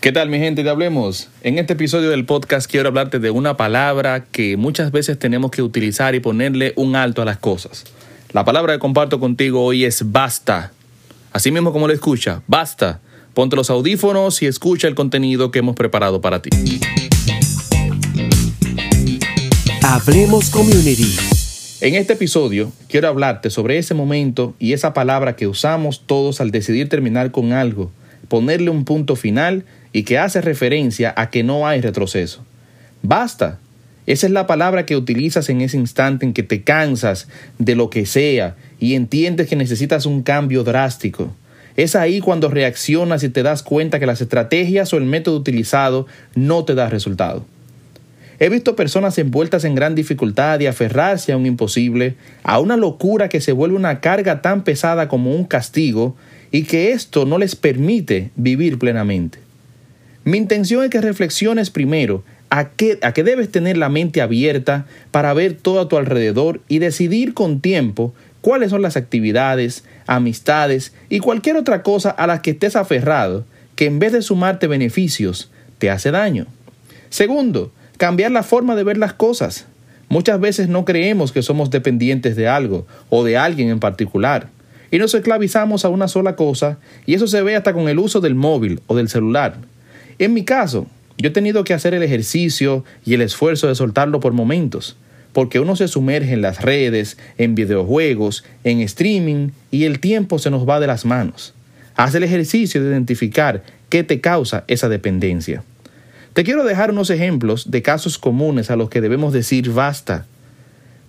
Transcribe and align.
¿Qué 0.00 0.12
tal 0.12 0.28
mi 0.28 0.38
gente 0.38 0.62
de 0.62 0.70
Hablemos? 0.70 1.28
En 1.42 1.58
este 1.58 1.72
episodio 1.72 2.10
del 2.10 2.24
podcast 2.24 2.70
quiero 2.70 2.88
hablarte 2.88 3.18
de 3.18 3.30
una 3.30 3.56
palabra 3.56 4.26
que 4.30 4.56
muchas 4.56 4.92
veces 4.92 5.18
tenemos 5.18 5.50
que 5.50 5.60
utilizar 5.60 6.14
y 6.14 6.20
ponerle 6.20 6.72
un 6.76 6.94
alto 6.94 7.20
a 7.20 7.24
las 7.24 7.38
cosas. 7.38 7.82
La 8.30 8.44
palabra 8.44 8.74
que 8.74 8.78
comparto 8.78 9.18
contigo 9.18 9.64
hoy 9.64 9.84
es 9.84 10.12
basta. 10.12 10.70
Así 11.32 11.50
mismo 11.50 11.72
como 11.72 11.88
lo 11.88 11.92
escucha, 11.92 12.42
basta. 12.46 13.00
Ponte 13.34 13.56
los 13.56 13.70
audífonos 13.70 14.40
y 14.40 14.46
escucha 14.46 14.86
el 14.86 14.94
contenido 14.94 15.50
que 15.50 15.58
hemos 15.58 15.74
preparado 15.74 16.20
para 16.20 16.40
ti. 16.42 16.50
Hablemos 19.82 20.48
Community. 20.50 21.16
En 21.80 21.96
este 21.96 22.12
episodio 22.12 22.70
quiero 22.88 23.08
hablarte 23.08 23.50
sobre 23.50 23.78
ese 23.78 23.94
momento 23.94 24.54
y 24.60 24.74
esa 24.74 24.94
palabra 24.94 25.34
que 25.34 25.48
usamos 25.48 26.04
todos 26.06 26.40
al 26.40 26.52
decidir 26.52 26.88
terminar 26.88 27.32
con 27.32 27.52
algo, 27.52 27.90
ponerle 28.28 28.70
un 28.70 28.84
punto 28.84 29.16
final 29.16 29.64
y 29.92 30.02
que 30.04 30.18
hace 30.18 30.40
referencia 30.40 31.12
a 31.16 31.30
que 31.30 31.42
no 31.42 31.66
hay 31.66 31.80
retroceso. 31.80 32.44
Basta. 33.02 33.58
Esa 34.06 34.26
es 34.26 34.32
la 34.32 34.46
palabra 34.46 34.86
que 34.86 34.96
utilizas 34.96 35.50
en 35.50 35.60
ese 35.60 35.76
instante 35.76 36.24
en 36.24 36.32
que 36.32 36.42
te 36.42 36.62
cansas 36.62 37.28
de 37.58 37.74
lo 37.74 37.90
que 37.90 38.06
sea 38.06 38.56
y 38.80 38.94
entiendes 38.94 39.48
que 39.48 39.56
necesitas 39.56 40.06
un 40.06 40.22
cambio 40.22 40.64
drástico. 40.64 41.34
Es 41.76 41.94
ahí 41.94 42.20
cuando 42.20 42.48
reaccionas 42.48 43.22
y 43.22 43.28
te 43.28 43.42
das 43.42 43.62
cuenta 43.62 44.00
que 44.00 44.06
las 44.06 44.20
estrategias 44.20 44.92
o 44.92 44.96
el 44.96 45.04
método 45.04 45.36
utilizado 45.36 46.06
no 46.34 46.64
te 46.64 46.74
da 46.74 46.88
resultado. 46.88 47.44
He 48.40 48.48
visto 48.48 48.76
personas 48.76 49.18
envueltas 49.18 49.64
en 49.64 49.74
gran 49.74 49.94
dificultad 49.94 50.58
y 50.60 50.66
aferrarse 50.66 51.32
a 51.32 51.36
un 51.36 51.46
imposible, 51.46 52.14
a 52.44 52.60
una 52.60 52.76
locura 52.76 53.28
que 53.28 53.40
se 53.40 53.52
vuelve 53.52 53.76
una 53.76 54.00
carga 54.00 54.42
tan 54.42 54.64
pesada 54.64 55.08
como 55.08 55.34
un 55.34 55.44
castigo 55.44 56.16
y 56.50 56.64
que 56.64 56.92
esto 56.92 57.24
no 57.24 57.38
les 57.38 57.56
permite 57.56 58.30
vivir 58.36 58.78
plenamente. 58.78 59.38
Mi 60.24 60.38
intención 60.38 60.84
es 60.84 60.90
que 60.90 61.00
reflexiones 61.00 61.70
primero 61.70 62.22
a 62.50 62.70
qué, 62.70 62.98
a 63.02 63.12
qué 63.12 63.24
debes 63.24 63.50
tener 63.50 63.76
la 63.76 63.88
mente 63.88 64.20
abierta 64.20 64.86
para 65.10 65.34
ver 65.34 65.54
todo 65.54 65.80
a 65.80 65.88
tu 65.88 65.96
alrededor 65.96 66.60
y 66.68 66.78
decidir 66.78 67.34
con 67.34 67.60
tiempo 67.60 68.14
cuáles 68.40 68.70
son 68.70 68.82
las 68.82 68.96
actividades, 68.96 69.84
amistades 70.06 70.92
y 71.08 71.20
cualquier 71.20 71.56
otra 71.56 71.82
cosa 71.82 72.10
a 72.10 72.26
las 72.26 72.40
que 72.40 72.50
estés 72.50 72.76
aferrado 72.76 73.44
que 73.74 73.86
en 73.86 73.98
vez 73.98 74.12
de 74.12 74.22
sumarte 74.22 74.66
beneficios 74.66 75.50
te 75.78 75.90
hace 75.90 76.10
daño. 76.10 76.46
Segundo, 77.10 77.72
cambiar 77.96 78.30
la 78.30 78.42
forma 78.42 78.74
de 78.74 78.84
ver 78.84 78.96
las 78.98 79.12
cosas. 79.12 79.66
Muchas 80.08 80.40
veces 80.40 80.68
no 80.68 80.84
creemos 80.84 81.32
que 81.32 81.42
somos 81.42 81.70
dependientes 81.70 82.34
de 82.36 82.48
algo 82.48 82.86
o 83.10 83.24
de 83.24 83.36
alguien 83.36 83.68
en 83.68 83.80
particular 83.80 84.48
y 84.90 84.98
nos 84.98 85.14
esclavizamos 85.14 85.84
a 85.84 85.88
una 85.88 86.08
sola 86.08 86.36
cosa 86.36 86.78
y 87.06 87.14
eso 87.14 87.26
se 87.26 87.42
ve 87.42 87.56
hasta 87.56 87.72
con 87.72 87.88
el 87.88 87.98
uso 87.98 88.20
del 88.20 88.34
móvil 88.34 88.80
o 88.86 88.96
del 88.96 89.08
celular. 89.08 89.56
En 90.18 90.34
mi 90.34 90.44
caso, 90.44 90.86
yo 91.16 91.28
he 91.28 91.32
tenido 91.32 91.64
que 91.64 91.74
hacer 91.74 91.94
el 91.94 92.02
ejercicio 92.02 92.84
y 93.04 93.14
el 93.14 93.22
esfuerzo 93.22 93.68
de 93.68 93.74
soltarlo 93.74 94.20
por 94.20 94.32
momentos, 94.32 94.96
porque 95.32 95.60
uno 95.60 95.76
se 95.76 95.88
sumerge 95.88 96.32
en 96.32 96.42
las 96.42 96.62
redes, 96.62 97.18
en 97.38 97.54
videojuegos, 97.54 98.44
en 98.64 98.80
streaming 98.80 99.50
y 99.70 99.84
el 99.84 100.00
tiempo 100.00 100.38
se 100.38 100.50
nos 100.50 100.68
va 100.68 100.80
de 100.80 100.86
las 100.86 101.04
manos. 101.04 101.54
Haz 101.96 102.14
el 102.14 102.22
ejercicio 102.22 102.82
de 102.82 102.90
identificar 102.90 103.64
qué 103.88 104.04
te 104.04 104.20
causa 104.20 104.64
esa 104.68 104.88
dependencia. 104.88 105.64
Te 106.32 106.44
quiero 106.44 106.62
dejar 106.62 106.92
unos 106.92 107.10
ejemplos 107.10 107.70
de 107.70 107.82
casos 107.82 108.18
comunes 108.18 108.70
a 108.70 108.76
los 108.76 108.88
que 108.90 109.00
debemos 109.00 109.32
decir 109.32 109.72
basta. 109.72 110.26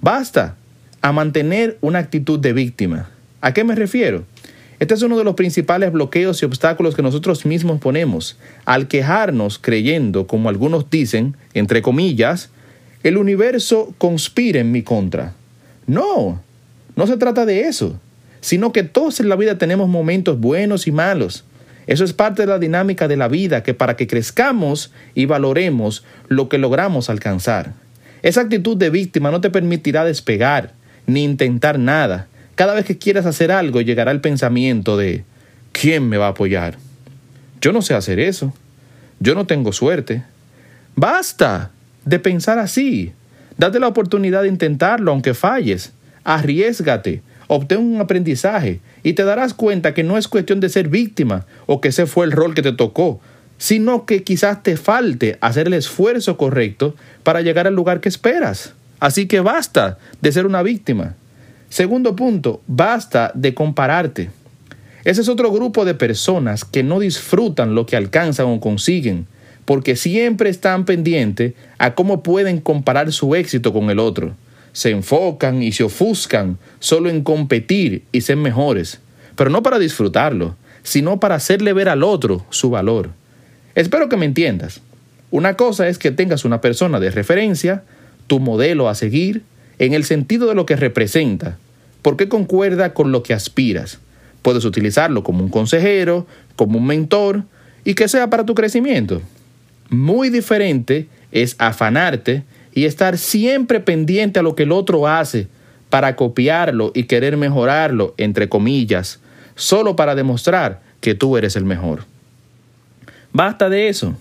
Basta 0.00 0.56
a 1.02 1.12
mantener 1.12 1.76
una 1.82 1.98
actitud 1.98 2.38
de 2.38 2.54
víctima. 2.54 3.10
¿A 3.40 3.54
qué 3.54 3.62
me 3.62 3.76
refiero? 3.76 4.24
Este 4.80 4.94
es 4.94 5.02
uno 5.02 5.16
de 5.16 5.24
los 5.24 5.36
principales 5.36 5.92
bloqueos 5.92 6.42
y 6.42 6.44
obstáculos 6.44 6.96
que 6.96 7.02
nosotros 7.02 7.46
mismos 7.46 7.80
ponemos 7.80 8.36
al 8.64 8.88
quejarnos 8.88 9.58
creyendo, 9.58 10.26
como 10.26 10.48
algunos 10.48 10.90
dicen, 10.90 11.36
entre 11.54 11.80
comillas, 11.80 12.50
el 13.04 13.16
universo 13.16 13.94
conspira 13.98 14.60
en 14.60 14.72
mi 14.72 14.82
contra. 14.82 15.34
No, 15.86 16.40
no 16.96 17.06
se 17.06 17.16
trata 17.16 17.46
de 17.46 17.62
eso, 17.62 17.98
sino 18.40 18.72
que 18.72 18.82
todos 18.82 19.20
en 19.20 19.28
la 19.28 19.36
vida 19.36 19.56
tenemos 19.56 19.88
momentos 19.88 20.40
buenos 20.40 20.88
y 20.88 20.92
malos. 20.92 21.44
Eso 21.86 22.04
es 22.04 22.12
parte 22.12 22.42
de 22.42 22.48
la 22.48 22.58
dinámica 22.58 23.06
de 23.06 23.16
la 23.16 23.28
vida 23.28 23.62
que 23.62 23.72
para 23.72 23.96
que 23.96 24.08
crezcamos 24.08 24.92
y 25.14 25.26
valoremos 25.26 26.04
lo 26.26 26.48
que 26.48 26.58
logramos 26.58 27.08
alcanzar. 27.08 27.72
Esa 28.22 28.40
actitud 28.40 28.76
de 28.76 28.90
víctima 28.90 29.30
no 29.30 29.40
te 29.40 29.50
permitirá 29.50 30.04
despegar 30.04 30.72
ni 31.06 31.22
intentar 31.22 31.78
nada 31.78 32.26
cada 32.58 32.74
vez 32.74 32.84
que 32.84 32.98
quieras 32.98 33.24
hacer 33.24 33.52
algo 33.52 33.82
llegará 33.82 34.10
el 34.10 34.20
pensamiento 34.20 34.96
de 34.96 35.22
¿quién 35.70 36.08
me 36.08 36.16
va 36.16 36.26
a 36.26 36.30
apoyar? 36.30 36.76
Yo 37.60 37.72
no 37.72 37.82
sé 37.82 37.94
hacer 37.94 38.18
eso. 38.18 38.52
Yo 39.20 39.36
no 39.36 39.46
tengo 39.46 39.72
suerte. 39.72 40.24
Basta 40.96 41.70
de 42.04 42.18
pensar 42.18 42.58
así. 42.58 43.12
Date 43.58 43.78
la 43.78 43.86
oportunidad 43.86 44.42
de 44.42 44.48
intentarlo 44.48 45.12
aunque 45.12 45.34
falles. 45.34 45.92
Arriesgate, 46.24 47.22
obtén 47.46 47.78
un 47.78 48.00
aprendizaje 48.00 48.80
y 49.04 49.12
te 49.12 49.22
darás 49.22 49.54
cuenta 49.54 49.94
que 49.94 50.02
no 50.02 50.18
es 50.18 50.26
cuestión 50.26 50.58
de 50.58 50.68
ser 50.68 50.88
víctima 50.88 51.46
o 51.66 51.80
que 51.80 51.90
ese 51.90 52.06
fue 52.06 52.26
el 52.26 52.32
rol 52.32 52.56
que 52.56 52.62
te 52.62 52.72
tocó, 52.72 53.20
sino 53.56 54.04
que 54.04 54.24
quizás 54.24 54.64
te 54.64 54.76
falte 54.76 55.38
hacer 55.40 55.68
el 55.68 55.74
esfuerzo 55.74 56.36
correcto 56.36 56.96
para 57.22 57.40
llegar 57.40 57.68
al 57.68 57.76
lugar 57.76 58.00
que 58.00 58.08
esperas. 58.08 58.72
Así 58.98 59.28
que 59.28 59.38
basta 59.38 59.98
de 60.20 60.32
ser 60.32 60.44
una 60.44 60.64
víctima. 60.64 61.14
Segundo 61.68 62.16
punto, 62.16 62.62
basta 62.66 63.30
de 63.34 63.54
compararte. 63.54 64.30
Ese 65.04 65.20
es 65.20 65.28
otro 65.28 65.52
grupo 65.52 65.84
de 65.84 65.94
personas 65.94 66.64
que 66.64 66.82
no 66.82 66.98
disfrutan 66.98 67.74
lo 67.74 67.86
que 67.86 67.96
alcanzan 67.96 68.46
o 68.46 68.60
consiguen, 68.60 69.26
porque 69.64 69.96
siempre 69.96 70.48
están 70.48 70.86
pendientes 70.86 71.52
a 71.76 71.94
cómo 71.94 72.22
pueden 72.22 72.60
comparar 72.60 73.12
su 73.12 73.34
éxito 73.34 73.72
con 73.72 73.90
el 73.90 73.98
otro. 73.98 74.34
Se 74.72 74.90
enfocan 74.90 75.62
y 75.62 75.72
se 75.72 75.84
ofuscan 75.84 76.58
solo 76.78 77.10
en 77.10 77.22
competir 77.22 78.04
y 78.12 78.22
ser 78.22 78.36
mejores, 78.36 79.00
pero 79.36 79.50
no 79.50 79.62
para 79.62 79.78
disfrutarlo, 79.78 80.56
sino 80.82 81.20
para 81.20 81.34
hacerle 81.34 81.74
ver 81.74 81.90
al 81.90 82.02
otro 82.02 82.46
su 82.50 82.70
valor. 82.70 83.10
Espero 83.74 84.08
que 84.08 84.16
me 84.16 84.26
entiendas. 84.26 84.80
Una 85.30 85.54
cosa 85.54 85.88
es 85.88 85.98
que 85.98 86.10
tengas 86.10 86.44
una 86.46 86.60
persona 86.60 86.98
de 86.98 87.10
referencia, 87.10 87.82
tu 88.26 88.40
modelo 88.40 88.88
a 88.88 88.94
seguir, 88.94 89.42
en 89.78 89.94
el 89.94 90.04
sentido 90.04 90.48
de 90.48 90.54
lo 90.54 90.66
que 90.66 90.76
representa, 90.76 91.58
porque 92.02 92.28
concuerda 92.28 92.94
con 92.94 93.12
lo 93.12 93.22
que 93.22 93.34
aspiras. 93.34 93.98
Puedes 94.42 94.64
utilizarlo 94.64 95.22
como 95.22 95.42
un 95.42 95.50
consejero, 95.50 96.26
como 96.56 96.78
un 96.78 96.86
mentor 96.86 97.44
y 97.84 97.94
que 97.94 98.08
sea 98.08 98.30
para 98.30 98.46
tu 98.46 98.54
crecimiento. 98.54 99.22
Muy 99.90 100.30
diferente 100.30 101.08
es 101.32 101.56
afanarte 101.58 102.44
y 102.72 102.84
estar 102.84 103.18
siempre 103.18 103.80
pendiente 103.80 104.38
a 104.38 104.42
lo 104.42 104.54
que 104.54 104.64
el 104.64 104.72
otro 104.72 105.08
hace 105.08 105.48
para 105.90 106.16
copiarlo 106.16 106.92
y 106.94 107.04
querer 107.04 107.36
mejorarlo, 107.36 108.14
entre 108.18 108.48
comillas, 108.48 109.20
solo 109.54 109.96
para 109.96 110.14
demostrar 110.14 110.82
que 111.00 111.14
tú 111.14 111.36
eres 111.36 111.56
el 111.56 111.64
mejor. 111.64 112.04
Basta 113.32 113.68
de 113.68 113.88
eso. 113.88 114.16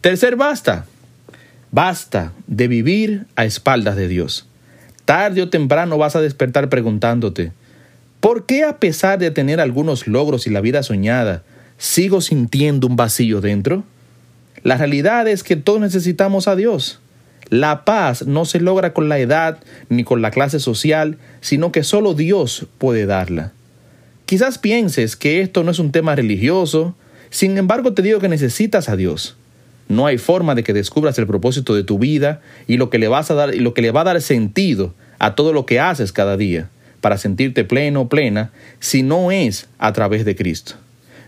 Tercer 0.00 0.36
basta. 0.36 0.86
Basta 1.70 2.32
de 2.46 2.68
vivir 2.68 3.26
a 3.34 3.44
espaldas 3.44 3.96
de 3.96 4.08
Dios. 4.08 4.46
Tarde 5.06 5.40
o 5.40 5.48
temprano 5.48 5.96
vas 5.98 6.16
a 6.16 6.20
despertar 6.20 6.68
preguntándote, 6.68 7.52
¿por 8.18 8.44
qué 8.44 8.64
a 8.64 8.78
pesar 8.78 9.20
de 9.20 9.30
tener 9.30 9.60
algunos 9.60 10.08
logros 10.08 10.48
y 10.48 10.50
la 10.50 10.60
vida 10.60 10.82
soñada, 10.82 11.44
sigo 11.78 12.20
sintiendo 12.20 12.88
un 12.88 12.96
vacío 12.96 13.40
dentro? 13.40 13.84
La 14.64 14.76
realidad 14.76 15.28
es 15.28 15.44
que 15.44 15.54
todos 15.54 15.80
necesitamos 15.80 16.48
a 16.48 16.56
Dios. 16.56 16.98
La 17.50 17.84
paz 17.84 18.26
no 18.26 18.44
se 18.44 18.58
logra 18.58 18.92
con 18.92 19.08
la 19.08 19.20
edad 19.20 19.58
ni 19.88 20.02
con 20.02 20.22
la 20.22 20.32
clase 20.32 20.58
social, 20.58 21.18
sino 21.40 21.70
que 21.70 21.84
solo 21.84 22.14
Dios 22.14 22.66
puede 22.78 23.06
darla. 23.06 23.52
Quizás 24.24 24.58
pienses 24.58 25.14
que 25.14 25.40
esto 25.40 25.62
no 25.62 25.70
es 25.70 25.78
un 25.78 25.92
tema 25.92 26.16
religioso, 26.16 26.96
sin 27.30 27.56
embargo 27.58 27.92
te 27.92 28.02
digo 28.02 28.18
que 28.18 28.28
necesitas 28.28 28.88
a 28.88 28.96
Dios. 28.96 29.36
No 29.88 30.06
hay 30.06 30.18
forma 30.18 30.54
de 30.54 30.64
que 30.64 30.72
descubras 30.72 31.18
el 31.18 31.26
propósito 31.26 31.74
de 31.74 31.84
tu 31.84 31.98
vida 31.98 32.40
y 32.66 32.76
lo 32.76 32.90
que 32.90 32.98
le 32.98 33.08
vas 33.08 33.30
a 33.30 33.34
dar 33.34 33.54
y 33.54 33.60
lo 33.60 33.74
que 33.74 33.82
le 33.82 33.92
va 33.92 34.00
a 34.00 34.04
dar 34.04 34.20
sentido 34.20 34.94
a 35.18 35.34
todo 35.34 35.52
lo 35.52 35.66
que 35.66 35.80
haces 35.80 36.12
cada 36.12 36.36
día 36.36 36.68
para 37.00 37.18
sentirte 37.18 37.64
pleno 37.64 38.02
o 38.02 38.08
plena 38.08 38.50
si 38.80 39.02
no 39.02 39.30
es 39.30 39.68
a 39.78 39.92
través 39.92 40.24
de 40.24 40.34
Cristo. 40.34 40.74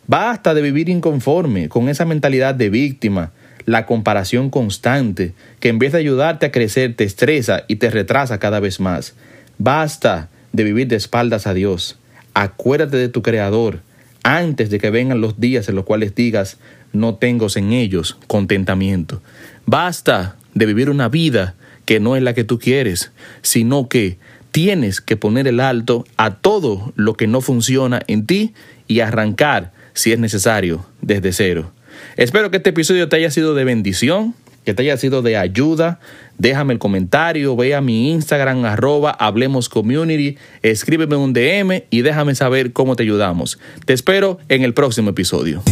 Basta 0.06 0.54
de 0.54 0.62
vivir 0.62 0.88
inconforme 0.88 1.68
con 1.68 1.88
esa 1.88 2.04
mentalidad 2.04 2.54
de 2.54 2.70
víctima, 2.70 3.30
la 3.66 3.86
comparación 3.86 4.50
constante, 4.50 5.34
que 5.60 5.68
en 5.68 5.78
vez 5.78 5.92
de 5.92 5.98
ayudarte 5.98 6.46
a 6.46 6.50
crecer 6.50 6.96
te 6.96 7.04
estresa 7.04 7.64
y 7.68 7.76
te 7.76 7.90
retrasa 7.90 8.38
cada 8.38 8.58
vez 8.58 8.80
más. 8.80 9.14
Basta 9.58 10.30
de 10.52 10.64
vivir 10.64 10.88
de 10.88 10.96
espaldas 10.96 11.46
a 11.46 11.54
Dios. 11.54 11.98
Acuérdate 12.34 12.96
de 12.96 13.08
tu 13.08 13.22
Creador 13.22 13.80
antes 14.28 14.68
de 14.68 14.78
que 14.78 14.90
vengan 14.90 15.22
los 15.22 15.40
días 15.40 15.70
en 15.70 15.74
los 15.74 15.86
cuales 15.86 16.14
digas, 16.14 16.58
no 16.92 17.14
tengo 17.14 17.46
en 17.56 17.72
ellos 17.72 18.18
contentamiento. 18.26 19.22
Basta 19.64 20.36
de 20.52 20.66
vivir 20.66 20.90
una 20.90 21.08
vida 21.08 21.54
que 21.86 21.98
no 21.98 22.14
es 22.14 22.22
la 22.22 22.34
que 22.34 22.44
tú 22.44 22.58
quieres, 22.58 23.10
sino 23.40 23.88
que 23.88 24.18
tienes 24.50 25.00
que 25.00 25.16
poner 25.16 25.48
el 25.48 25.60
alto 25.60 26.04
a 26.18 26.34
todo 26.34 26.92
lo 26.94 27.14
que 27.14 27.26
no 27.26 27.40
funciona 27.40 28.02
en 28.06 28.26
ti 28.26 28.52
y 28.86 29.00
arrancar, 29.00 29.72
si 29.94 30.12
es 30.12 30.18
necesario, 30.18 30.84
desde 31.00 31.32
cero. 31.32 31.72
Espero 32.18 32.50
que 32.50 32.58
este 32.58 32.70
episodio 32.70 33.08
te 33.08 33.16
haya 33.16 33.30
sido 33.30 33.54
de 33.54 33.64
bendición, 33.64 34.34
que 34.68 34.74
te 34.74 34.82
haya 34.82 34.98
sido 34.98 35.22
de 35.22 35.38
ayuda. 35.38 35.98
Déjame 36.36 36.74
el 36.74 36.78
comentario, 36.78 37.56
ve 37.56 37.74
a 37.74 37.80
mi 37.80 38.10
Instagram, 38.10 38.66
arroba 38.66 39.12
Hablemos 39.12 39.70
Community, 39.70 40.36
escríbeme 40.60 41.16
un 41.16 41.32
DM 41.32 41.84
y 41.88 42.02
déjame 42.02 42.34
saber 42.34 42.74
cómo 42.74 42.94
te 42.94 43.02
ayudamos. 43.02 43.58
Te 43.86 43.94
espero 43.94 44.36
en 44.50 44.64
el 44.64 44.74
próximo 44.74 45.08
episodio. 45.08 45.62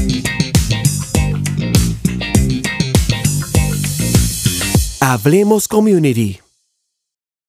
Hablemos 5.02 5.69
Community. 5.69 6.45